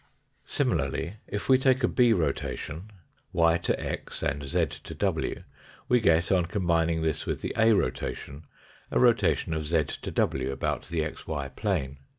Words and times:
Similarly, 0.47 1.17
if 1.27 1.47
we 1.47 1.59
take 1.59 1.83
a 1.83 1.87
B 1.87 2.11
rotation, 2.11 2.89
y 3.31 3.59
to 3.59 3.79
x 3.79 4.23
and 4.23 4.43
z 4.43 4.65
to 4.83 4.95
w, 4.95 5.43
we 5.87 5.99
get, 5.99 6.31
on 6.31 6.47
combining 6.47 7.03
this 7.03 7.27
with 7.27 7.41
the 7.43 7.53
A 7.55 7.71
rotation, 7.73 8.45
a 8.89 8.97
rotation 8.99 9.53
of 9.53 9.67
z 9.67 9.83
to 10.01 10.09
w 10.09 10.51
about 10.51 10.87
the 10.87 11.01
xy 11.01 11.55
plane. 11.55 11.99